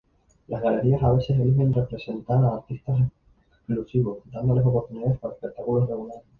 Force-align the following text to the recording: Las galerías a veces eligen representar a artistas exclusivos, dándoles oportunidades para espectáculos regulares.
Las 0.47 0.63
galerías 0.63 1.03
a 1.03 1.11
veces 1.11 1.39
eligen 1.39 1.71
representar 1.75 2.43
a 2.43 2.55
artistas 2.55 3.01
exclusivos, 3.51 4.23
dándoles 4.31 4.65
oportunidades 4.65 5.19
para 5.19 5.35
espectáculos 5.35 5.87
regulares. 5.87 6.23